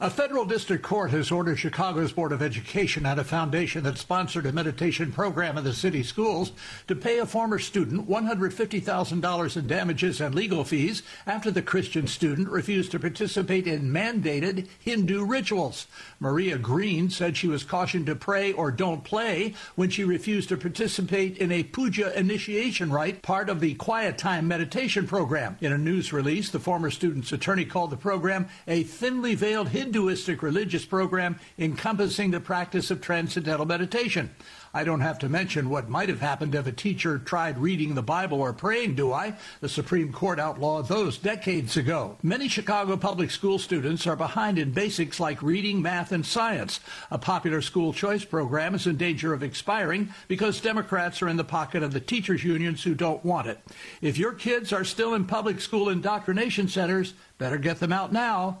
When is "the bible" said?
37.94-38.40